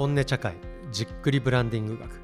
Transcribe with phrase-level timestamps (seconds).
[0.00, 0.54] 本音茶会
[0.90, 2.22] じっくりブランディング学。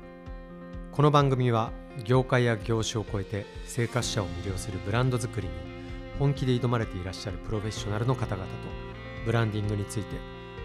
[0.92, 1.72] この番組は
[2.04, 5.53] 業界や業種を超えて生活者を魅了するブランド作りに
[6.19, 8.51] 本気で挑まれていらっしゃるプロフェッショナルの方々と
[9.26, 10.17] ブランディングについて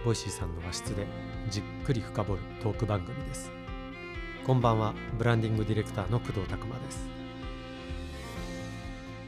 [0.06, 1.06] Voicy さんの和室で
[1.50, 3.52] じっくり深掘るトーク番組です。
[4.48, 7.21] こんばんはブランディングディレクターの工藤拓馬です。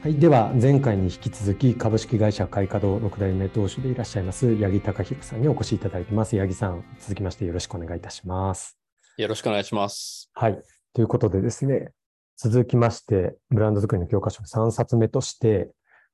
[0.04, 6.38] はい、では前回に引き続き株式会社開化堂6代目当主でいらっしゃいます八木隆裕さんにお越しいただいてます。
[6.38, 8.78] 八木さん、続きましてよろしくお願いいたします。
[9.16, 10.30] よろしくお願いします。
[10.34, 10.62] はい。
[10.92, 11.88] ということでですね、
[12.36, 15.70] 続きまして、ブランド作りの教科書3冊目として、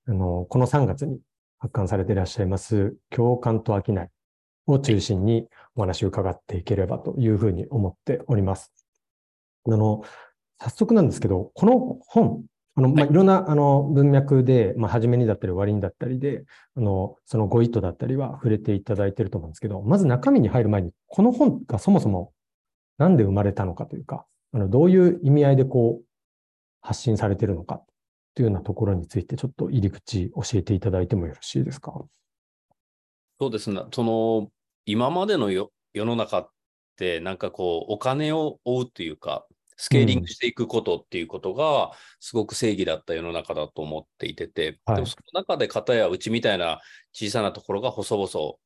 [0.07, 1.19] あの、この3月に
[1.59, 3.97] 発刊されていらっしゃいます、共感と商い
[4.69, 8.73] を中心にお話を伺っていければというふうに思っております。
[9.67, 10.05] あの、
[10.61, 12.45] 早速なんですけど、この本、
[12.77, 16.45] あの、まあ、いろんな、あの、文脈で、まあ、初めにだったり終わりにだったりで、
[16.77, 22.33] あの、そのご意図だったりは触れていただいていると思うんですけど、まず中身に入る前に、この本がそもそも
[22.99, 26.05] なんで生まれたのかというか、あの、どういう意味合いでこう、
[26.81, 27.83] 発信されているのか
[28.35, 31.93] というようなところについて、ちょっと入り口教えていただいてもよろしいですか？
[33.41, 33.83] そうですね。
[33.93, 34.49] その、
[34.87, 36.51] 今までの世の中っ
[36.97, 39.47] て、なんかこう、お金を追うというか、
[39.83, 46.81] スケーリングしていくことっていうことが、すごく正義だった世の中だと思っていてて、はい、でもその中で片やうちみたいな
[47.15, 48.57] 小さなところが細々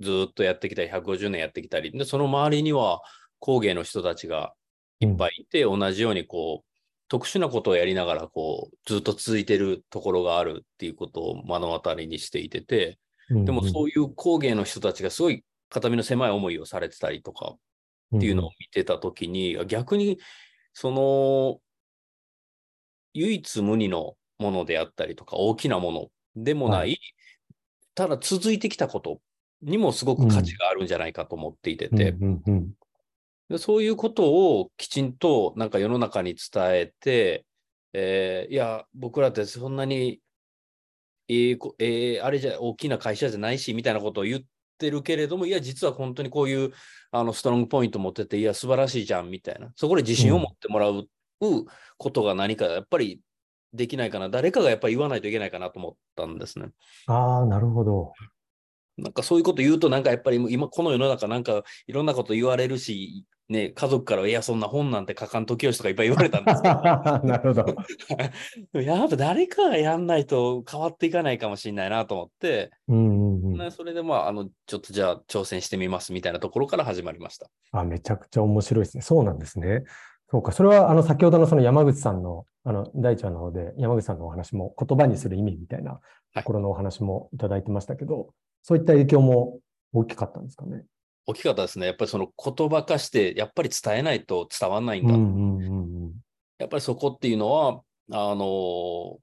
[0.00, 3.02] ずっとやってきたり、150年やってきたり、で、その周りには
[3.40, 4.54] 工芸の人たちが
[5.00, 6.68] いっぱいいて、うん、同じようにこう、
[7.08, 17.56] 特殊なことをやりながら、こう、ずっと続いてるところがあるっていうことを目の当たりにしていてて、でもそういう工芸の人たちがすごい肩身の狭い思いをされてたりとか
[18.16, 20.18] っていうのを見てたときに、うん、逆に、
[20.72, 21.60] その、
[23.14, 27.00] 唯一無二のものであったりとか、大きなものでもない、はい、
[27.94, 29.20] ただ続いてきたこと
[29.62, 32.14] にもすごく価値があるんじゃないかと思っていてて、
[33.48, 37.44] でそういうことをきちんとなんか世の中に伝えて、
[37.92, 40.20] えー、いや、僕らってそんなに、
[41.28, 44.42] えーえー、あれじゃ大きな会社じゃないしみたいなことを言っ
[44.78, 46.72] てるけれども、いや、実は本当にこういう
[47.10, 51.06] あのストロングポイント持ってて、いや、素晴らしいじゃんみたいな、そこで自信を持ってもらう
[51.98, 53.20] ことが何か、やっぱり
[53.74, 56.70] できないかな、誰かがやっぱり言わないといけないかなと思ったんですね。
[57.06, 58.12] ああ、なるほど。
[58.98, 66.74] なんかそういうこと言うと、なんかやっぱり今この世の中なんかいろんなこと言われるし、ね、家族からいや、そんな本なんて書かんときよしとかいっぱい言われたんですけど。
[67.24, 67.76] なるほど。
[68.80, 77.48] やっぱ誰かがやんないと変わっていかないかもしれないなと思って、うんうんうん、それでまあ、あの、ちょっとじゃあ挑戦してみますみたいなところから始まりました。
[77.72, 79.02] あ、めちゃくちゃ面白いですね。
[79.02, 79.84] そうなんですね。
[80.30, 80.52] そうか。
[80.52, 86.00] それは、あの、先ほどのその山口さんの、あの、第一話の方で、山口さんのお話も言葉にする意味みたいな
[86.34, 88.26] ところのお話もいただいてましたけど、はい、
[88.68, 89.60] そういった影響も
[89.94, 90.84] 大きかったんですかね。
[91.24, 91.86] 大きかったですね。
[91.86, 96.14] やっぱりその言葉化して、やっぱり伝えないと伝わらないんだ。
[96.58, 97.80] やっぱりそこっていうのは、
[98.12, 99.16] あの、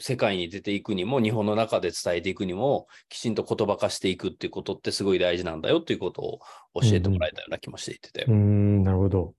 [0.00, 6.40] 世界に出ていくにも、日本の中で伝えていくにも、きちんと言葉化していくっていうことってすごい大事なんだよっていうことを
[6.82, 8.24] 教えてもらえたような気もしていてて。
[8.24, 9.34] うん、うんなるほど。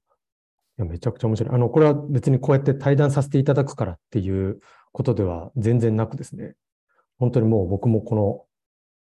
[0.78, 1.53] いや、めちゃくちゃ面白い。
[1.53, 4.62] あの、これは別にこうやって対談させていただくからっていう
[4.94, 6.56] ことでは全然なくですね。
[7.18, 8.46] 本当にもう僕もこの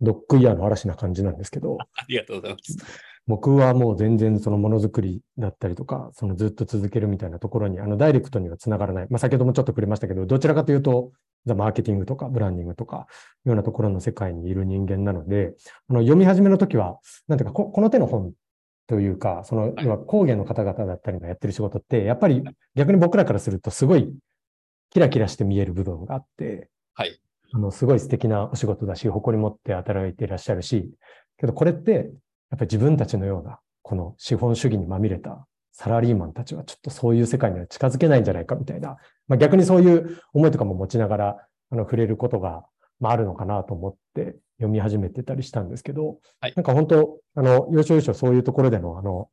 [0.00, 1.78] ドッグイヤーの嵐な感じなんですけど。
[1.94, 2.78] ありがとうございます。
[3.26, 9.06] 僕はもう全然そのものづくりだったりとか、そのずっと続けるみたいなところに、あのダイレクトにはつながらない。
[9.10, 11.12] まあ先ほどもちょっと触れましたけど、どちらかというと、
[11.46, 13.06] ザ・マーケティングとかブランディングとか、
[13.44, 15.54] ようなところの世界にいる人間なので、
[15.88, 18.32] あの読み始めの時は、なんていうかこ、この手の本
[18.86, 22.42] というか、その、要は工芸の方々だったりのやってる仕事って、やっぱり
[22.74, 24.12] 逆に僕らからするとすごい
[24.90, 27.20] キラキラして見える部分があって、はい。
[27.52, 30.90] あの、すごい素敵なお仕事だし、誇り持って働いていらっしゃるし、
[31.38, 32.04] けどこれって、やっ
[32.50, 38.96] ぱり自分たちのような、この資本主義にまみれたサラリーマンたちはちょっとそういう世界には近づけないんじゃないかみたいな、
[39.28, 41.36] まあ、逆にそういう思いとかも持ちながら、
[41.70, 42.64] あの、触れることが、
[43.00, 49.28] まあ、あるのかなと思って読み始めてたりしたんですけど、はい、なんか本当、あの、要所要所そういうところでの、あの、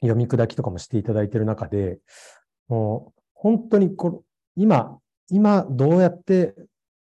[0.00, 1.98] 読み砕きとかもしていただいている中で、
[2.68, 4.22] もう、本当にこ
[4.56, 4.98] 今、
[5.28, 6.54] 今どうやって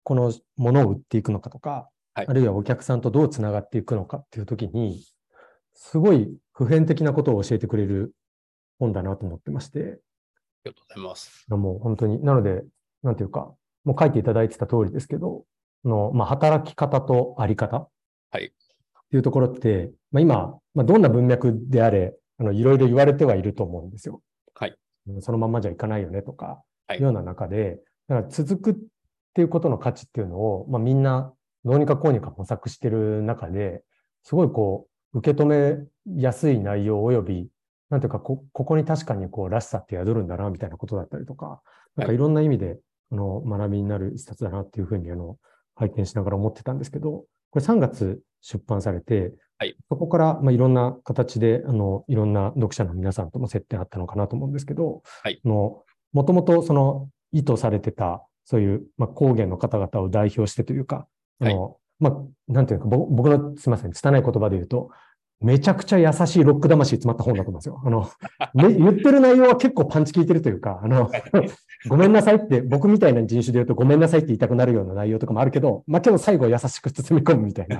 [0.03, 5.05] このものを売っていくのかとか、はい、あるいはお客さんとどうつながっていくのかっていうときに、
[5.75, 8.15] すごい普遍的なことを教えてくれる
[8.79, 9.79] 本だなと思ってまして。
[9.79, 11.47] ありがとうございます。
[11.49, 12.65] もう本当に、なので、
[13.03, 13.55] なんていうか、
[13.85, 15.45] もう書いていただいてた通りですけど、
[15.85, 17.89] の、まあ、働き方とあり方。
[18.31, 18.47] はい。
[18.47, 18.51] っ
[19.11, 24.23] ていうところって、まあ、今、まあ、どんな文脈であれ、あの、いろいろ言われてはいると思うんですよ。
[24.55, 24.77] はい。
[25.21, 28.75] そのままじゃいかないよねとか、はい、いうような中で、だから続くっ
[29.35, 31.33] ていうことの価値っていうのを、まあ、みんな
[31.65, 33.83] どうにかこうにか模索してる中で、
[34.23, 35.79] すごいこ受け止め
[36.17, 37.49] やすい内容及び、
[37.91, 41.61] なんていうか、こ、ここに確かにこう、らしさって宿るんだな、みたいなことだったりとか、
[41.97, 42.79] なんかいろんな意味で、
[43.11, 45.37] あの、学びになる一冊だなっていうふうに、あの、
[45.75, 55.83] 拝見しながら思ってたんですけど、これ3月出版されて、はい、そこから、まあ、いろんな形で、あの、いろんな読者の皆さんとも接点あったのかなと思うんですけど、はい、の
[56.13, 61.07] もともとその意図されてた、そういう、まあ、高原の方々を代表してというか、
[61.41, 64.91] あの、まあ、なんていうか、僕の、すみません、拙い言葉で言うと、
[65.41, 67.81] めちゃくちゃ優しいロック魂詰まった本だと思うんですよ。
[67.85, 68.11] あの、
[68.69, 71.09] ね、言ってる内容は結構パンチ効いてるというか、あの、
[71.89, 77.79] ごめんなさいって、僕みたいな人種で言うとごめんなさいって言いたくなるような内容とかもあるけど、まあ、けど最後優しく包み込むみたいな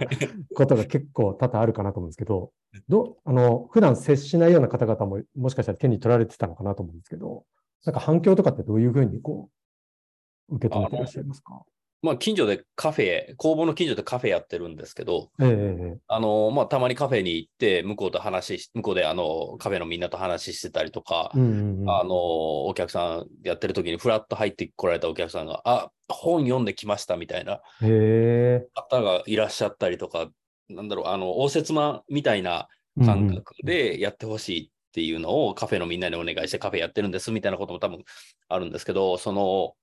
[0.55, 2.53] ことが結構多々あるかなと思うんですけど、
[2.89, 7.43] ど、あの、普段接しないような方々ももしかしたら手に取られてたのかなと思うんですけど、
[7.85, 9.60] なんか反響とかってどういうふうにこう、
[10.51, 11.63] 受け止めていらっしゃいますか？
[12.03, 22.15] まあ、近所でカフェ、工房の近所でカフェやってるんですけど、ええ、あの、まあ、たまにカフェに行って、向こうと話し、向こうであの、カフェのみんなと話してたりとか、うんうんうん、あの、
[22.65, 27.61] お客さんやってる時にフラッと入ってこられたお客さんが、あ、本読んできましたみたいな
[28.75, 30.31] 方がいらっしゃったりとか、
[30.71, 32.69] なんだろう、あの、応接間みたいな
[33.05, 38.05] 感覚でやってほしいっていうのをカフェのみんなにお願いしてカフェやってるんですみたいなことも多分
[38.49, 39.75] あるんですけど、その、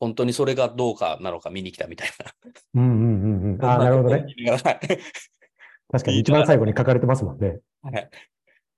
[0.00, 2.32] 本当にそれがどうかなのか見に来たみたいな。
[2.74, 3.64] うんうんうんうん。
[3.64, 4.26] ああ、なるほどね。
[5.90, 7.60] 確かに一番最後に書かれてますもんね。
[7.82, 8.10] はい。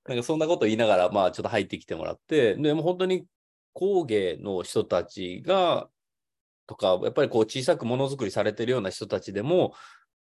[0.07, 3.27] なんかそんなこと言いながら、まあちょっと入ってきてもらって、でも本当に
[3.73, 5.89] 工芸の人たちが、
[6.67, 9.75] とか、やっぱりこう小さくものづくりされてるような人たちでも、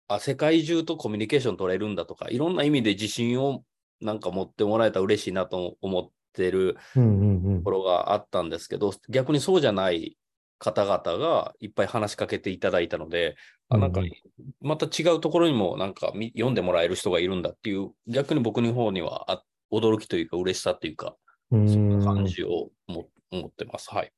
[0.08, 3.64] あ、世界中とコミュニケーション取れるんだとか、いろんな意味で自信を
[4.00, 7.00] なんか持ってもらえたら嬉しいなと思ってると
[7.64, 10.18] ころがあったんですけど、逆にそうじゃない
[10.60, 13.36] 方々がいっぱい話しかけていただいたので、
[13.70, 14.02] あなんか
[14.62, 21.16] また違うところにもなんか読んでもらえる人がいるんだっていう、逆に僕の方にはあ驚きというか嬉しさというか、
[21.52, 23.94] そんな感じをも思ってます。
[23.94, 24.12] はい。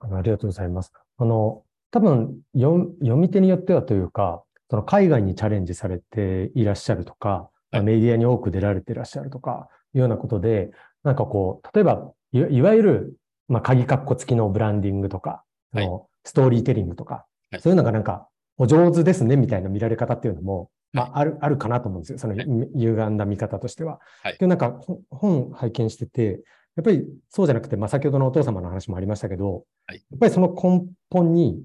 [0.00, 0.92] ありがとうございます。
[1.18, 10.70] あの、多分読読み手によってはというか、その海外にチャレンジされていらっしゃるとか、はい、メディアに多く出られていらっしゃるとか、いうようなことで、
[11.02, 13.16] なんかこう、例えば、いわゆる、
[13.48, 15.42] まあ、鍵括弧付きのブランディングとか、
[15.72, 15.88] はい、
[16.24, 18.28] ストーリーテリングとか、はい、そういうのがなんか、
[18.58, 22.18] お上手ですねみたいな見られ方っていうのも、まあ、ある、あるかなと思うんですよ。
[22.18, 24.00] その、歪んだ見方としては。
[24.22, 24.80] はい、でなんか、
[25.10, 26.42] 本拝見してて、
[26.76, 31.62] やっぱりそうじゃなくて、まあ、先ほどのお父様の話もありましたけど、はい、やっぱりその根本に、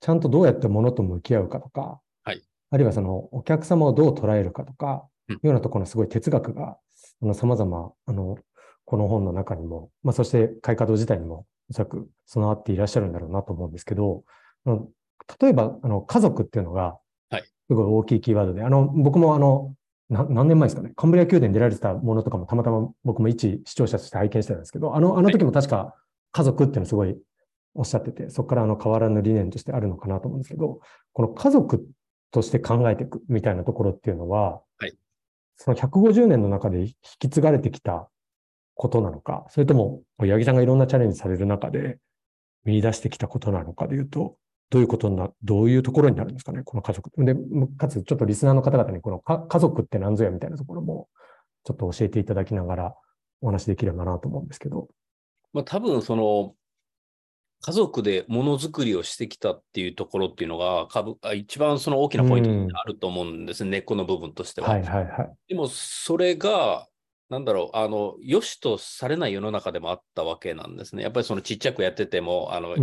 [0.00, 6.76] ちゃんとどうやって物と向き合うかとか、はい、あるいはそのお客様をどう捉えるかとか、うん、いうようなところのすごい哲学が、
[7.22, 8.36] あの、様々、あの、
[8.84, 14.24] この本の中にも、まあ、そして開花堂自体にもおそらく備わっていらっしゃるんだろうなと思うんですけど、
[15.40, 16.98] 例えば、あの、家族っていうのが、
[17.68, 19.74] すごい大きいキーワードで、はい、あの、僕もあの、
[20.08, 25.94] 何年前ですかね、カンブリア宮殿に出られてたものとかもたまたま僕も一視聴者として拝見してたんですけど、あの、あの時も確か
[26.30, 27.16] 家族っていうのすごい
[27.74, 30.80] おっしゃってて、そこからあの変わらぬ理念としてあるのかなと思うんですけど、
[31.12, 31.84] この家族
[32.30, 34.96] として考えていくみたいなところっていうのは、はい、
[35.56, 38.08] その150年の中で引き継がれてきた
[38.76, 41.98] ことなのか、それとも、八木さんがいろんなチャレンジされる中で
[42.64, 44.36] 見出してきたことなのかでいうと、
[44.68, 47.10] どういうことな、どういうところになるんですかね、この家族。
[47.24, 47.34] で、
[47.78, 51.08] かつちょっとリスナーの方々にこの家族って何ぞやみたいなところも、
[51.64, 52.94] ちょっと教えていただきながら
[53.40, 54.88] お話できればなと思うんですけど。
[55.52, 56.54] まあ多分その、
[57.62, 64.68] 家族でものづくりをしてきたっていうところっていうのが、株一番その大きなポイントにあると思うんですね、根っこの部分としては。
[64.68, 65.36] はいはいはい。
[65.48, 66.86] でもそれが、
[67.28, 71.02] なんだろう、あの、良しとされない世の中でもあったわけなんですね。
[71.02, 72.76] やっぱりそのちっちゃくやってても、あの、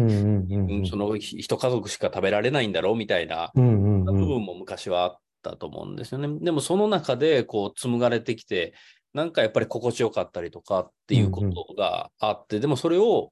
[0.85, 6.39] その一家族しか食べられないんだろうみたいな部分も昔はあったと思うんですよね。
[6.41, 8.73] でもその中でこう紡がれてきて、
[9.13, 13.31] なんかやっぱり心地よかったりとかっていうことがあって、でもそれを、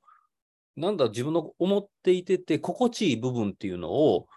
[0.77, 4.27] なんだ、自分の思っていてて、心地いい部分っていうのを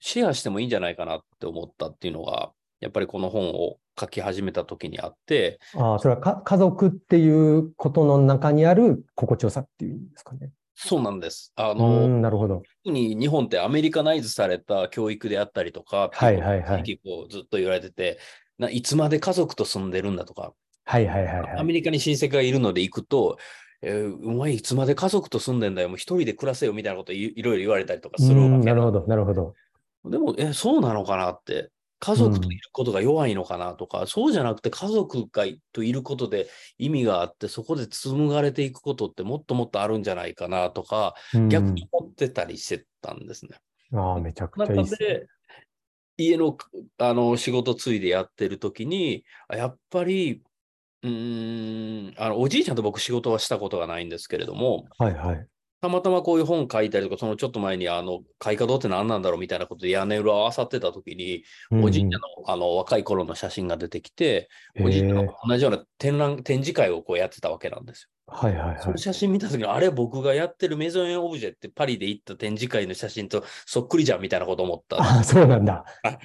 [0.00, 5.58] シェアしてもいいんじゃないかなって思ったっていうのが、やっぱりこの本を書き始めた時にあって。
[5.74, 10.50] ああ、それはか家族っていうことの中にある心地よさっていうんですかね。
[10.74, 11.52] そうなんです。
[11.56, 12.62] あの、なるほど。
[12.84, 16.82] 特に日本ってアメリカナイズされた教育であったりとか、はいはいはい。
[16.82, 18.18] 結構ずっと言われてて、
[18.58, 23.38] ないつまで家族と住んでるんだとか、はいはいはい、はい、アメリカに親戚がいるので行くと、
[23.82, 29.54] えー、お前いつまで家族と住んでんだよ、もう一人で暮らせよみたいなこといいろいろ言われたりとかするわけなるほど、なるほど。
[30.04, 31.70] でも、え、そうなのかなって。
[32.04, 43.52] 家族といることが弱いのかなとか、うん、そうじゃなくて家族がといることで意味があって、そこで紡がれていくことってもっともっとあるんじゃないかなとか、うん、逆に思ってたりしてたんですね。
[43.94, 45.26] ああ、めちゃくちゃいいです、ね、
[46.16, 46.56] 家の
[46.98, 50.42] あの仕事ついでやってる時に、やっぱり、
[51.04, 55.46] うーんあのおじいちゃんと僕仕事はしたことがないんですけれども、はいはい。
[55.82, 61.42] たまたまこういう本書いたりとか、そのちょっと前にあの開花堂って何なんだろうみたいなことで屋根裏を漁ってた時に、
[61.82, 64.48] おじいちゃんのあの若い頃の写真が出てきて、
[64.80, 68.08] おじいちゃんが同じような展覧展示会をこうやってたわけなんですよ。
[68.32, 68.78] はいはいはい。
[68.80, 75.02] その写真見た時に、あれ僕がやってるメゾンエンオブジェってパリで行った展示会の写真とそっくりじゃんみたいなこと思った。
[75.02, 76.18] あ、そうなんだはい。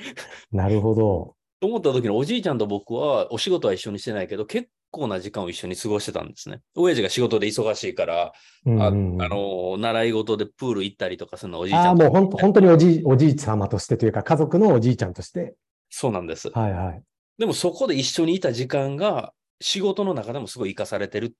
[0.52, 1.34] なるほど。
[1.60, 6.62] と思った時におじいちゃんと僕はお仕事は一緒にしてないけど、結構な時間を一緒に過ごしてたんですね。
[6.76, 8.32] 親父が仕事で忙しいから、あ
[8.66, 15.56] うんうんうんあの、習い事でプール行ったりとかするのおじいちゃああ、んともう本当本当におじい、おじい様としてというか、家族のおじいちゃんとして。
[15.90, 16.50] そうなんです。
[16.50, 17.04] はいはい。
[17.38, 21.32] でもそこで一緒にいた時間が仕事の中でもすごい生かされてるっ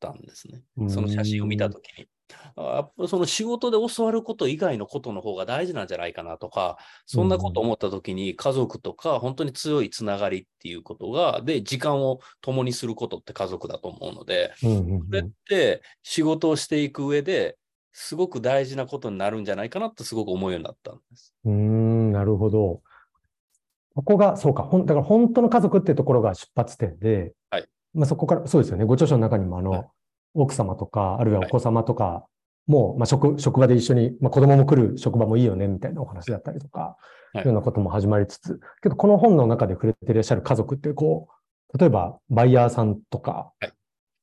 [0.00, 0.62] たんですね。
[0.88, 2.08] その写真を見たときに。
[3.08, 14.66] その仕事で教わること以外のことの方が大事なんじゃないかなとか、そんなこと思ったときに家族とか本当に強いつながりっていうことが、で、時間を共にすることって家族だと思うので、そ
[15.10, 17.58] れって仕事をしていく上で
[17.92, 21.34] すごく大事なことになるんじゃないかなってすごく思うようになったんです。
[21.44, 22.80] うーん、なるほど。
[23.94, 28.86] ここが、そうか、ほん、だから本当の家族っていうところが出発点で、はいまあそこから、そうですよね。
[28.86, 29.84] ご著書の中にも、あの、はい
[30.34, 32.26] 奥様とか、あるいはお子様とか
[32.66, 36.96] も、まあ職、職場で一緒に、まあ子供も来る職場もいいよね、みたいなお話だったりとか、は
[37.34, 41.28] いいうようなことも始まりつつ、けどこの本の中で触れていらっしゃる家族って、こ
[41.72, 43.72] う、例えばバイヤーさんとか、はい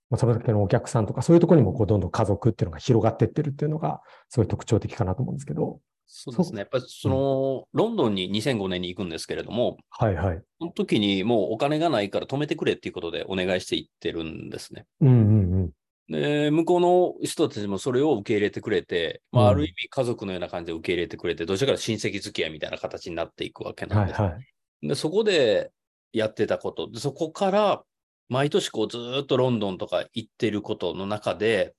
[0.09, 5.79] まあ、その時のお客さんとか、そういうところにもこう、どんどん家族っていうのが広がっていってるっていうのが、すごい特徴的かなと思うんですけど。
[6.07, 6.59] そうですね。
[6.59, 10.41] やっぱりその、ロンドンに2005年に行くんですけれども、はいはい。
[10.59, 14.85] その時にもうお金がないから止めてくれっていうことでお願いして行ってるんですね。
[15.01, 15.69] うんうんうん。
[16.09, 16.79] で、向こう
[17.21, 24.19] の人たちもそれを受け入れてくれて、まあ、うんある意味家族のような感じで受け入れてくれて、どちらかと親戚付き合いみたいな形になっていくわけなんです。
[24.19, 24.87] はいはい。
[24.87, 25.71] で、そこで
[26.11, 27.83] やってたこと、でそこから
[28.27, 31.75] 毎年こうずーっとロンドンとか行ってることの中で、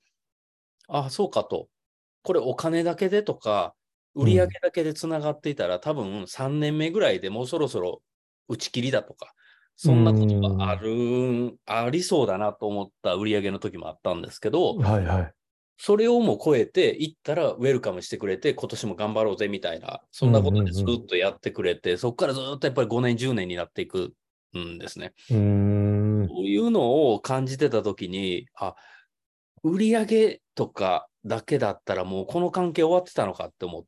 [0.89, 1.69] あ、そうかと。
[2.23, 3.75] これお金だけでとか、
[4.15, 8.03] 売り上げだけでつながっていたら、多分3年目ぐらいでもうそろそろ
[8.49, 9.33] 打ち切りだとか、
[9.83, 15.35] そんなことがあるん、ありそうだなと思った売り上げの時もあったんですけど、はいはい。
[15.79, 24.13] それをも超えて行ったらウェルカムしてくれて、今年も頑張ろうぜみたいな、そんなことでずっとやってくれて、そこからずっとやっぱり5年、10年になっていく
[24.55, 25.15] んですね。
[25.31, 26.29] うーん。
[26.29, 28.75] そういうのを感じてたときに、あ、
[29.63, 33.85] 売り上げとかだけだったらもうこの関係終わってたのかって思っ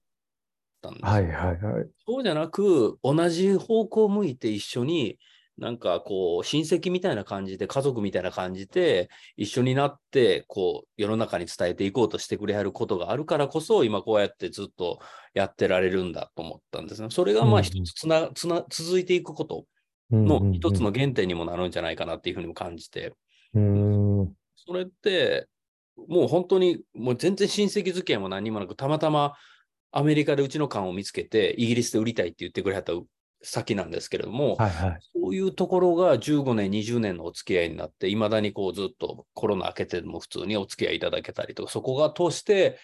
[0.80, 1.04] たんです。
[1.04, 1.90] はいはいはい。
[2.06, 5.18] そうじゃなく、同じ方向を向いて一緒に、
[5.58, 14.98] なんかこう、親戚みたいな感じで、家族みたいな感じで、一緒になって、こう、世の中に伝えていこうとしてくれはることがあるからこそ、今こうやってずっと
[15.34, 17.08] やってられるんだと思ったんですね。
[17.10, 19.66] それがまあ一つつな、つな、続いていくこと
[20.10, 23.14] の一つの原点にもなるんじゃないかなっていうふうにも感じて、
[23.54, 23.60] うー
[24.22, 24.34] ん。
[24.56, 25.48] それって、
[26.08, 29.34] もう本当に、もう全然親戚付き合いも何にもなく、たまたま
[29.90, 32.92] アメリカでうちの缶を見つけて、イギリスで売りたいって言ってくれはった
[33.42, 34.98] 先なんですけれども、はいはい。
[35.14, 42.78] そういうところが15年、20年のお付き合いになって、いまだにこうずっとコロナ明けても普通にお付き合いいただけたりとか、そこが通して、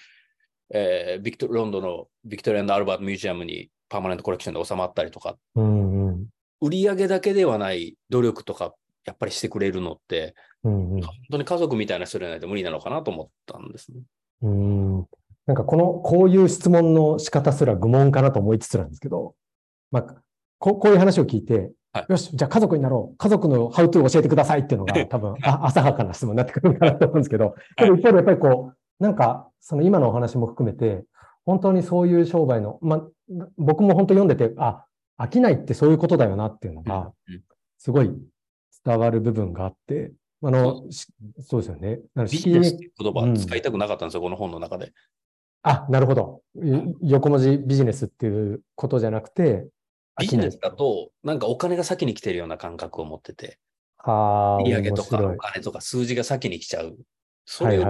[0.70, 6.26] えービクトロンドンのビクトリアンド・アルバート・ミュージアムにパーマネントコレクションで収まったりとか、うんうん。
[6.60, 8.74] 売り上げだけではない努力とか、
[9.04, 10.34] やっぱりしてくれるのって、
[10.64, 14.00] うんうん本当に家族みたいな人じゃないと無理なのかなと思ったんですね。
[14.42, 15.06] うーん
[15.46, 19.34] なんかこの、こういう質問の仕方すら愚問かなと思いつつなんですけど、
[19.90, 20.22] まあ、
[20.58, 23.16] ここういう話を聞いて、はいよし、じゃあ家族になろう。
[23.16, 31.04] 家族のハウトゥーを教えてくださいっていうのが多分、あ浅はかな質問になってくるのかなと思うんですけど、でも一方でやっぱりこう、なんか、その今のお話も含めて、
[31.46, 33.02] 本当にそういう商売の、まあ、
[33.56, 34.84] 僕も本当読んでて、あ、
[35.18, 37.42] 飽きないってそういうことだよなっていうのが、うん
[37.80, 38.10] すごい
[38.84, 40.10] 伝わる部分があって、
[40.42, 41.06] あの、し
[41.40, 42.00] そうですよね。
[42.28, 44.92] ビジネスって言葉うん使いたくなかったんですよ、この本の中で。
[45.62, 46.42] あ、なるほど。
[46.56, 46.72] い
[47.02, 49.68] 横文字ビジネスっていうことじゃなくて、
[50.18, 50.58] ビジネス。
[50.60, 53.58] だと、なんかお金が先に来てるような感覚を持ってて、
[53.96, 56.96] はあ、売り上げとか面お金とか数字が先に来ちゃう。
[57.44, 57.66] そ。
[57.66, 57.84] れを。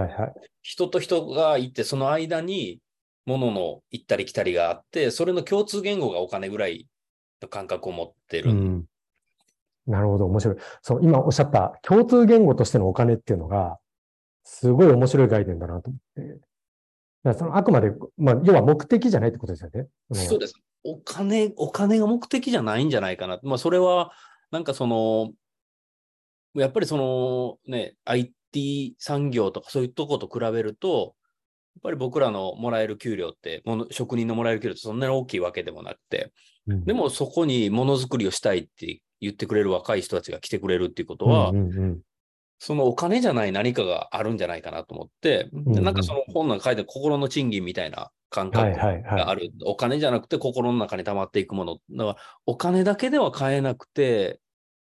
[0.61, 2.79] 人と人がいて、その間に
[3.25, 6.87] 物の行ったり来たりがあって、それの共通言語がお金ぐらい
[7.41, 8.51] の感覚を持ってる。
[8.51, 8.85] うん。
[9.87, 10.57] なるほど、面白い。
[10.81, 13.79] そう、今おっしゃった共通言語としてのお金っていうのが、
[14.43, 16.33] すごい面白い概念だなと思って。
[16.33, 16.39] だか
[17.23, 19.87] らそのあくまで、まあ、要は目的じゃないってことですよね。
[20.09, 20.53] のそうです。
[20.83, 23.39] お金、お金が目的じゃないんじゃないかな。
[23.43, 24.11] まあ、それは、
[24.51, 25.31] なんかその、
[26.55, 31.15] やっぱりそのね、IT 産業とかそういうとこと比べると、
[31.81, 36.31] ぱり僕らのもらえる給料って、もの職人のもらえる給料ってそんなに大きいわけでもなくて、
[36.67, 41.99] うんでもそこにものづくりをしたいって言ってくれる若い人たちが来てくれるっていうことは、うんうんうん
[42.59, 49.03] そのお金じゃない何かがあるんじゃないかなと思って、なんかその本の書いて心の賃金みたいな感はい覚。
[49.03, 51.77] がある、お金じゃなくて心の中に溜まっていくもの。
[51.91, 54.39] だからお金だけでは買えなくて、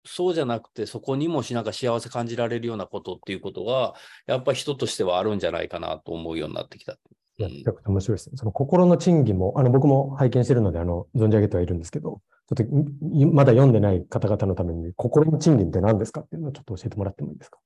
[0.07, 3.95] そうじゃなくてそこにもしなんか幸せ感じられるようなことっていうことが、
[4.27, 6.97] やっぱり人としてはあるんじゃないかなと思うようになってきた。
[7.39, 8.37] めちゃくちゃ面白いですね。
[8.37, 12.21] その心の賃金も、あの、僕も拝見してるので、あの、存じ上げてはいるんですけど、
[12.55, 17.59] ちょっといまだ読んでない方々のために、心の賃金って何ですかっていうのをちょっと教えてもらってもいいですか？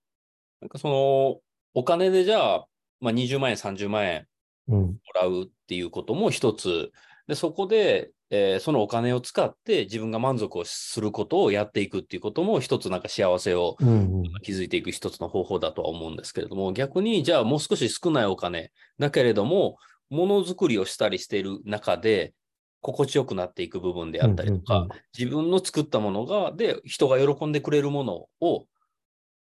[0.61, 1.41] なんかその、
[1.75, 2.67] お金でじゃあ、
[3.00, 4.27] まあ、20万円、30万円
[4.69, 4.81] うん。
[4.81, 6.93] もらうっていうことも一つ。
[7.27, 13.77] で、そこで、えーそのお金を使って自分が満足をすることをやっていくっていうことも一つなんか幸せを。
[14.43, 19.79] 築いていく一つの方法だとは思うんですけれども、逆にじゃあもう少し少ないお金だけれども、
[20.11, 22.35] ものづくりをしたりしている中で、
[22.81, 24.87] 心地よくなっていく部分であったりとか、
[25.17, 28.67] 自分の作ったものが、で、人が喜んでくれるものを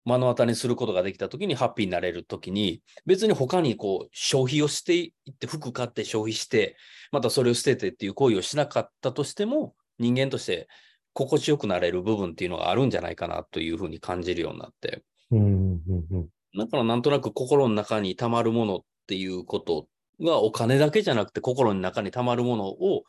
[0.08, 6.76] 目の当たりにすることができたときに、ハッピーになれるときに、別に他にこう、消費をしていって、服買って消費して、
[7.12, 10.68] またそれを捨ててっていう行為をしなかったとしても、人間として
[11.12, 15.02] 心地よくなれる部分っていうのがあるんじゃないかなというふうに感じるようになって。
[15.30, 19.86] うんうんうんだからなんとなく心の中に溜まるものっていうこと
[20.18, 23.04] がお金だけじゃなくて心の中に溜まるものを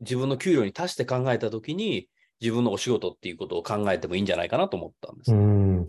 [0.00, 2.08] 自分の給料に足して考えたときに
[2.42, 5.32] 自分のお仕事っていうことを考えてもいいんじゃないかなと思ったんです。
[5.32, 5.88] うん。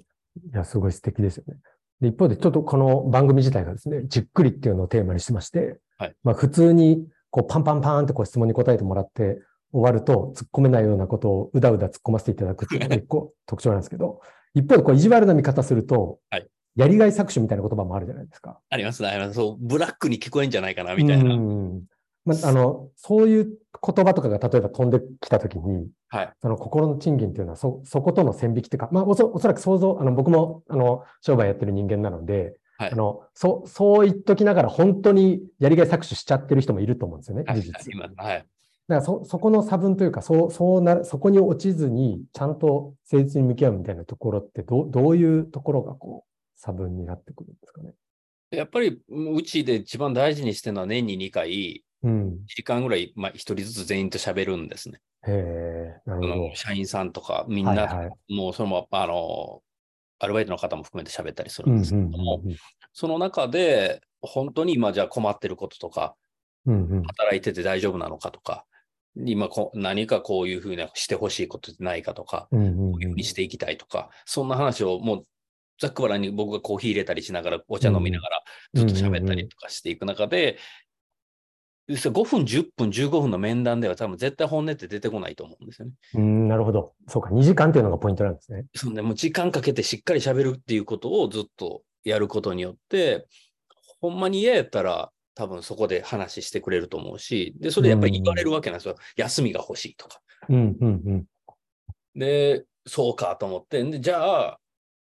[0.53, 1.55] いや、すごい素敵ですよね。
[1.99, 9.39] で一方で、ちょっとこの番組自体がですね、じっくりっていうのをテーマにしてまして、はいまあ普通にこうパンパンパーンってこう質問に答えてもらって
[9.71, 14.21] 終わると突っ込めないようなことをうだうだ突っ込ませていただくっていうのが一個特徴なんですけど、
[14.53, 18.59] 一方でこう意地悪な見方すると、はいやりがい搾取みたいな言葉もあるじゃないですか。
[18.67, 19.09] ありますね。
[19.09, 21.35] ありますそう、ブラックに聞こえんじゃないかなみたいな。
[21.35, 21.83] うん
[22.25, 26.33] まあ、あの、そういう言葉とかが例えば飛んできたときに、はい。
[26.41, 37.93] その心の賃金っていうのはそ、そことの線引きっていうか、まあおそ、おそらく想像、あの、僕も、あの、商売やってる人間なので、はいあの、そう、そう言っときながら本当にやりがい搾取しちゃってる人もいると思うんですよね、はい事実。
[37.93, 38.13] 今はい。
[38.15, 38.45] だか
[38.87, 47.93] らそ、そこの差分というか、そう、そうなる、そこに落ちずに、ちゃんと誠実に向き合うみたいなところって、どう、どういうところがこう、差分になってくるんですかね？
[48.51, 52.27] やっぱりうちで一番大事にしてるのは年に2回、うん。
[52.27, 54.99] 1時間ぐらい、まあ、1人ずつ全員と喋るんですね。
[55.25, 55.31] へ
[56.05, 59.61] え、なるほあの社員さんとか、みんな、はいはいもうその、あの、
[60.19, 61.71] アルバイトの方も含めて喋ったりすど。
[61.71, 62.55] うん、るんですうん、けども、うん
[62.95, 66.15] その中で、本当に今じゃあ困ってることとか、
[66.67, 67.03] うん、うん。
[67.03, 68.65] 働いてて大丈夫なのかとか、
[69.15, 75.25] 今こ何かこういうふうにしてほしいことってないかとか、うん、うん、こういうふうにしていきたいとか、そんな話をもう
[75.79, 80.57] ざっくばらんに僕がコーヒー入れたりしながら、お茶飲みながらずっと喋ったりとかしていく中で、
[81.89, 85.93] 5分、10分、15分の面談では多分絶対本音って出てこないと思うんですよね。
[86.15, 86.93] うん、なるほど。
[87.07, 88.65] そうか、2時間っていうのがポイントなんですね。
[88.73, 93.27] そもう時間かけてしっかり喋るっていうことをずっとやることによって、
[93.99, 98.95] ほんまに嫌やったら多分そこで話してくれると思うし、で、それやっぱり言われるわけなんですよ。
[99.17, 100.21] 休みが欲しいとか。
[100.49, 101.25] うん、うん、うん。
[102.15, 104.59] で、そうかと思って、でじゃあ、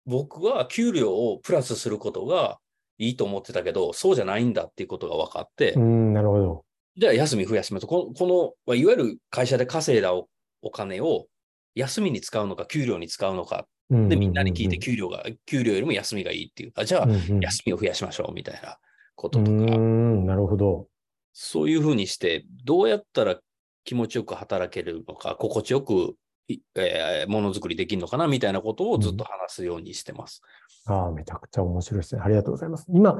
[0.05, 2.59] 僕は給料をプラスすることが
[2.97, 6.65] いいと思ってたけど、そうじゃないんだっていうことが分かって、うん、なるほど。
[6.97, 7.87] じゃあ休み増やします。
[7.87, 10.27] この、このいわゆる会社で稼いだお
[10.61, 11.27] お金を
[11.75, 13.67] 休みに使うのか、給料に使うのか。
[13.89, 16.71] で、みんなに聞いて、給料が、給料よりも休みがいいっていう。
[16.75, 17.07] あじゃあ
[17.41, 18.79] 休みを増やしましょうみたいな
[19.15, 20.87] こうととか、ん、なるほど。
[21.33, 23.39] そういうふうにして、どうやったら
[23.83, 26.15] 気持ちよく働けるのか、心地よく、い
[26.47, 30.41] えーものづくりできるのかなみたいなことをずっと話すようにしてます。
[30.85, 32.21] ああ、めちゃくちゃ面白いですね。
[32.23, 32.85] ありがとうございます。
[32.89, 33.13] 今、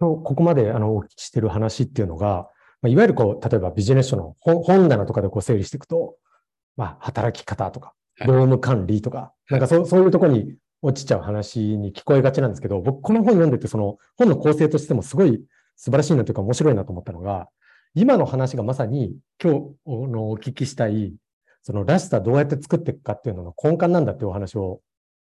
[0.00, 2.48] 今日ここまであのお聞きしてる話っていうのが、
[2.82, 6.16] まあ、いわゆるこう、例えばビジネス書の本本棚とかでこう整理していくと、
[6.76, 7.94] まあ、働き方とか、は
[8.26, 15.42] い労務管理とか、なんかそうそういうところに落ちちゃう話に聞こえがちなんですけど、僕この本読んでて、その本の構成としてもすごい
[15.76, 17.48] 素晴らしいなというか面白いなと思ったのが、
[17.94, 21.14] 今の話がまさに今日のお聞きしたい、
[21.62, 24.80] そのらしさどうやって作っていくかっていうのの根幹なんだっていうお話を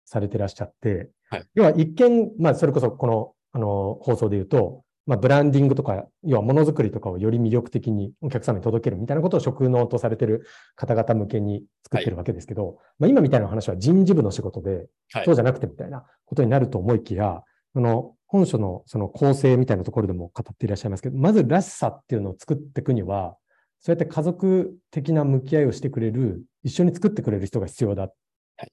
[0.05, 1.45] されてらっしゃって、はい。
[1.53, 15.25] 要は一見、まあそれこそこのあの放送で言うと、まあブランディングとか、要はものづくりとかをより魅力的にお客様に届けるみたいなことを職能とされてる方々向けに作ってるわけですけど、まあ今みたいな話は人事部の仕事で、はい。
[15.25, 23.35] そうじゃなくてみたいなことになると思いきや、その本書のその構成みたいなところでも語っていらっしゃいますけど、まずらしさっていうのを作っていくには、
[23.81, 28.13] そうやって家族的な向き合いをしてくれる、一緒に作ってくれる人が必要だっ
[28.57, 28.71] て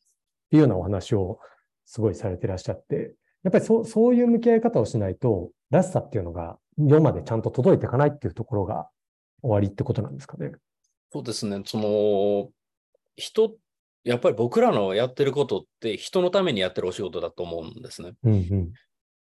[0.53, 1.40] いうようなお話を
[1.87, 8.88] すごいされていらっしゃって、やっぱりそうそういう向き合い方をしないと、らしさっていうのが世までちゃんと届いていかないっていうところが
[9.42, 10.53] 終わりってことなんですかね。
[11.11, 11.62] そうですね。
[11.64, 12.51] その、
[13.16, 13.57] 人、
[14.05, 18.12] やっぱり僕らのやってることって人のためにやってるお仕事だと思うんですね。
[18.25, 18.73] うんうん。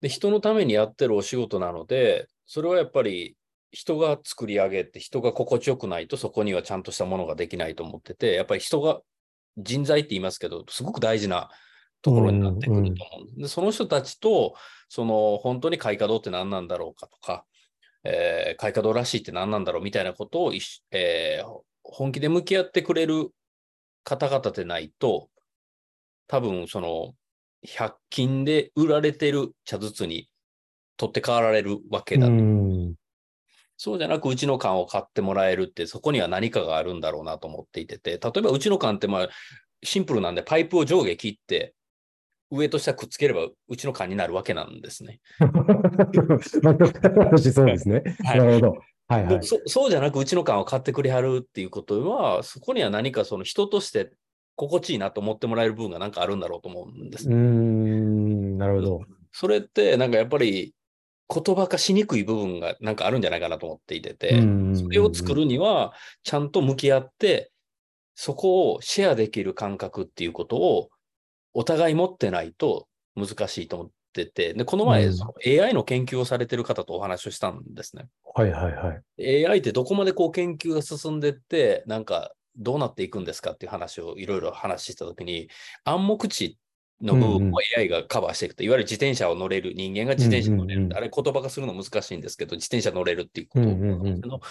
[0.01, 3.35] で、人のためにやってるお仕事なので、それはやっぱり
[3.73, 9.01] 人が作り上げて、人が心地よくないとそこにはちゃんとしたものができないと思ってて、やっぱり人が
[9.57, 11.49] 人材って言いますけど、すごく大事な
[12.03, 14.53] ところになってくると思うんで、その人たちと、
[14.89, 17.45] その本当に開花堂って何なんだろうかとか、
[18.03, 20.53] えー、開花堂らしいって何なんだろうみたいなことを、
[20.91, 23.29] えー、本気で向き合ってくれる
[24.03, 25.29] 方々でないと、
[26.27, 27.15] 多分その
[27.65, 30.29] 100均で売られてる茶筒に
[30.97, 32.33] 取って代わられるわけだと。
[32.33, 32.93] うん
[33.83, 39.29] そうじゃなく、うちの缶を買ってもらえるって、そこには何かがあるんだろうなと思っていてて、例えばうちの缶ってまあ
[39.83, 41.73] シンプルなんで、パイプを上下切って、
[42.49, 45.19] 上と下くっつければうちの缶になるわけなんですね。
[47.51, 48.03] そうですね。
[48.23, 48.77] はいなるほど。
[49.09, 49.39] はいはい。
[49.41, 54.13] でそそうじゃなく、うちの缶を買ってくれはるっていうことは、そこには何かその人として
[54.55, 57.35] 心地いいなと思ってもらえる部分がなんかあるんだろうと思うんですうー。
[57.35, 59.01] ん、なるほど。
[59.33, 60.73] それってなんかやっぱり
[61.33, 65.93] 言葉化しにくい部分がなんかあるんじゃないかなと思っていてて、うんそれを作るには
[66.23, 67.51] ちゃんと向き合って、
[68.15, 70.89] そこをシェアできる感覚っていうことを
[71.53, 78.07] お互い持ってないと難しいと思ってて、で、この前、うんその AI の研究をされてる方とお話をしたんですね。
[78.35, 79.45] はいはいはい。
[79.45, 85.49] AI ってどこまでこう研究が進んでって、なんかどうなっていくんですかっていう話をいろいろ話したときに、
[85.83, 86.57] 暗黙知
[87.03, 93.89] の部分を AI がカバーしていくと、いわゆる自転車を乗れる、人間が自転車に乗れる、あれ言葉化するの難しいんですけど、自転車乗れるっていうことうんうんうん。
[93.89, 94.41] なんですけど、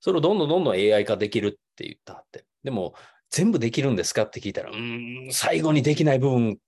[0.00, 2.44] それをどんどんどんどん AI 化できるって言ったって。
[2.64, 2.94] でも、
[3.30, 6.58] 全部できるんですかって聞いたら、うーん、最後にできない部分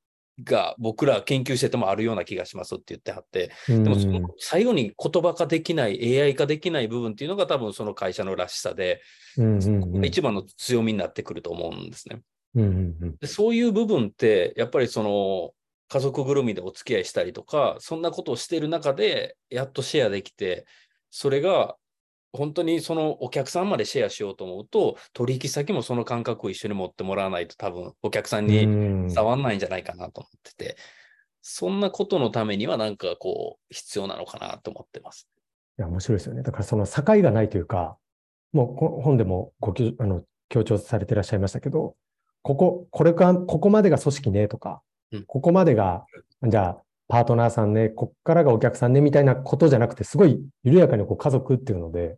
[0.44, 9.02] が僕ら研究しててもあるような気がしますって言ってはって、ででもその最後に言葉化できない、AI 化できない部分っていうのが多分その会社のらしさで、
[10.04, 12.22] 一番の強みになってくると思うんですね。
[12.54, 15.52] うんうんうんでそういう部分って、やっぱりその
[15.88, 20.66] 家族ぐるみでお付き合いしたりとか、そんなことをしている中で、やっとシェアできて、
[21.10, 21.76] それが
[22.32, 30.76] 本当にそのお客さんまでシェアしようと思うと、取引先もその感覚を一緒に持ってもらわないと多分お客さんにうん伝わんないんじゃないかなと思ってて、
[31.42, 35.28] そんなことのためにはなんかこう必要なのかなと思ってます。
[35.78, 36.42] いや、面白いですよね。
[36.42, 37.98] だからその境がないというか、
[38.52, 41.96] もうこ本でもごきあの強調されていらっしゃいましたけど、
[42.42, 46.04] ここ、これか、ここまでが組織ねとかうん、ここまでが、
[46.42, 52.16] じゃあ、パートナーさんね、こっからがお客さんね、みたいなことじゃなくて、すごい緩やかにこう家族っていうので、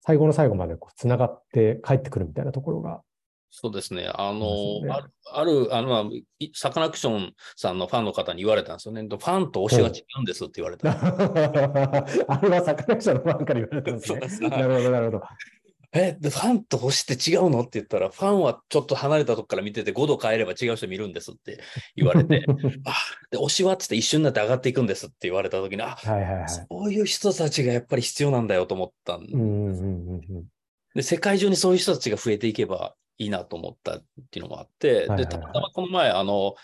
[0.00, 3.02] 最後の最後までこう繋がって帰ってくるみたいなところが、
[3.54, 4.10] そうですね。
[4.14, 4.40] あの、
[4.80, 6.10] ねある、ある、あの、
[6.54, 9.02] サカナクションさんのファンの方に言われたんですよね。
[9.02, 10.88] ファンと推しは違うんですって言われた。
[12.32, 14.28] あれはサカナクションのファンから言われたんですね。
[14.28, 15.24] すなるほど、なるほど。
[15.94, 17.60] え、でファンと推しって違うの？
[17.60, 21.60] って言ったら、ファンはちょっと離れたとこから見てて5度変えれば違う人見るんですって
[21.96, 22.44] 言われて、
[22.86, 22.94] あ、
[23.30, 23.74] で、推しは？
[23.74, 26.48] っつって一瞬になって上がっていくんですって言われたときに、あ、はいはいはい。
[26.48, 30.44] そういう人たちがやっぱり必要なんだよと思ったんうんうんうんうん
[30.94, 35.28] で、世界中にそういう人たちが増えていけばいいなと思ったっていうのもあって、で、はいはいはい。
[35.28, 36.54] たまたまこの前、あの、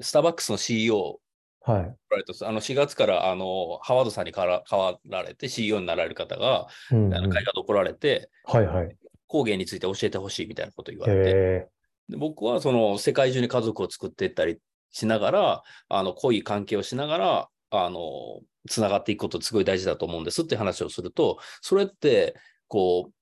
[0.00, 1.20] スターバックスの CEO
[1.64, 1.96] はい。
[2.42, 8.96] あの4月からあのハワードさんに変わら変わられて CEO になられる方が、うんうんあの会社で来られて、はいはい。
[9.26, 11.68] 工芸について教えてほしいみたいなことを言われて、へ
[12.10, 14.58] で僕はその世界中に家族を作っていったり
[14.90, 22.36] しながら、あの濃い関係をしながら、あの、つながっていくことすごい大事だと思うんですって話をすると、それって、
[22.68, 23.12] こう、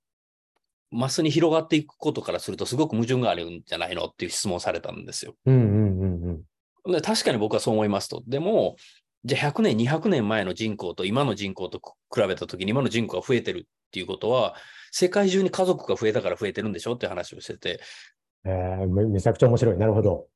[0.90, 5.35] マスに広がっていくことからすると、すごく矛盾があるんじゃないのっていう質問をされたんですよ。
[5.46, 5.50] え。
[5.50, 6.10] うんうんうん
[7.02, 8.22] 確かに僕はそう思いますと。
[8.26, 8.76] でも、
[9.24, 11.80] じゃあ100年、200年前の人口と今の人口と
[12.14, 14.54] 比べたときに今の人口が増えてるっていうことは、
[14.90, 17.80] 世界中に家族が増えたから増えてるんでしょって話をしてて、
[18.44, 19.76] えーめめちゃくちゃ面白い。
[19.76, 20.28] なるほど。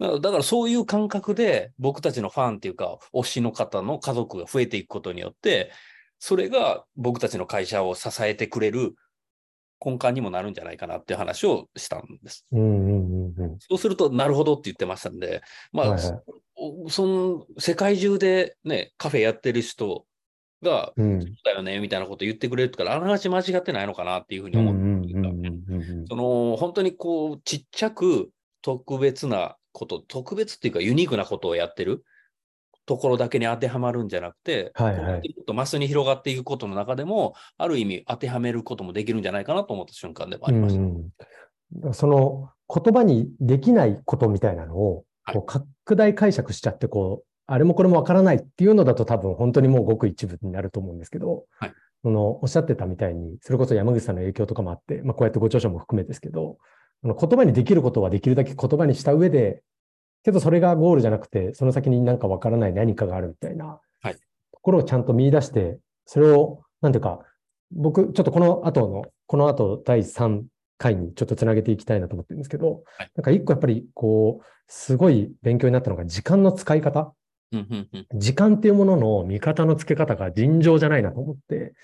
[0.00, 5.70] だからだからそういう感覚で僕たちのファンっていうか、推しの方の家族が増えていくことによって、
[6.18, 8.94] それが僕たちの会社を支えてくれる
[9.84, 12.46] 根幹にもなるんじゃないかなっていう話をしたんです。
[12.52, 13.56] うんうんうんうん。
[13.58, 15.42] そうすると、なるほどって言ってましたんで、
[15.72, 16.22] まあ、はいはい
[16.56, 20.06] おその世界中でね、カフェやってる人
[20.62, 25.12] が、うんだよね、みたいなこと言ってくれるから、あながち間違ってないのかなっていうふうに思んって
[26.08, 28.30] その本当にこう、ちっちゃく
[28.62, 32.04] 特別なこと、特別っていうかユニークなことをやってる
[32.86, 35.34] ところだけに当てはまるんじゃなくて、はいはい。
[35.46, 40.80] とマスに広がっていくことの中でも、ある意味当てはめることもできるんじゃないかなと思った瞬間でもありました。
[40.80, 41.10] うん
[41.82, 41.94] うん。
[41.94, 45.34] その言葉にできないことみたいなのをはい。
[45.36, 56.56] こう拡大解釈しちゃってこあれもこれもわからないっていうのだと多分本当にもうごく一部になると思うんですけど、はい、そのおっしゃってたみたいに、それこそ山口さんの影響とかもあって、まあ、こうやってご著書も含めですけど、
[57.02, 59.62] 言葉にできることはできるだけ言葉にした上で、
[60.24, 64.20] けどそれがゴールじゃなくて、その先になんかわからない何かがあるみたいな、はい、と
[64.62, 67.20] ころをちゃんと見出して、それを、なんていうか、
[67.70, 70.44] 僕、ちょっとこの後の、この後第3
[70.78, 77.12] 回にちょっとつなげていきたいなと思ってるんですけど、はい、なんか一個やっぱりこう、すごい勉強になったのが時間の使い方。
[78.14, 81.74] 時間っていうものの見方の付け方が尋常じゃないなと思って、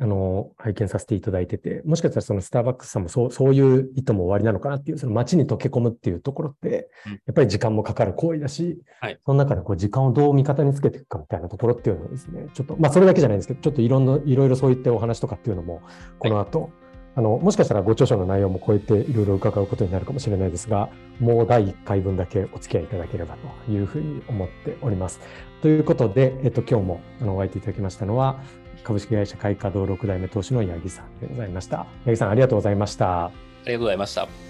[0.00, 6.88] あの、拝見させていただいてて、もしかしたらそのスターバックスさんもそう、そういう意図も終わりなのかなっていう、その街に溶け込むっていうところって、
[7.26, 15.82] やっぱり時間もかかる行為だし、はい、その中でこう時間をどう味方につけていくかみたいなところっていうのをですね、ちょっと、まあそれだけじゃないんですけど、ちょっといろんな、いろいろそういったお話とかっていうのも、
[16.18, 16.70] この後、はい
[17.16, 25.18] あの、もしかしたらご著書の内容も超えていろいろ伺うことになるかもしれないですが、もう第1回分だけお付き合いいただければというふうに思っております。
[25.62, 28.38] ということで、えっと、今日もあのお会いいただきましたのは、
[28.86, 31.86] 株式会社開花堂6代目投資の八木さんでございました。
[32.04, 33.26] 八木さん、ありがとうございました。
[33.26, 33.30] あ
[33.66, 34.45] りがとうございました。